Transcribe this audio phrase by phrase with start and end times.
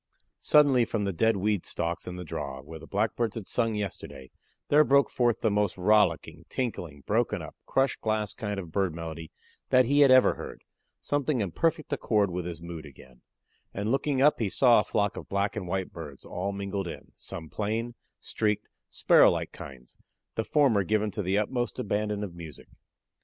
[0.39, 4.31] Suddenly from the dead weed stalks in the draw, where the Blackbirds had sung yesterday,
[4.69, 9.29] there broke forth the most rollicking, tinkling, broken up, crushed glass kind of bird melody
[9.69, 10.63] that he had ever heard
[10.99, 13.21] something in perfect accord with his mood again;
[13.75, 17.11] and looking up he saw a flock of black and white birds all mingled in,
[17.15, 19.99] some plain, streaked, sparrow like kinds
[20.33, 22.69] the former given to the utmost abandon of music.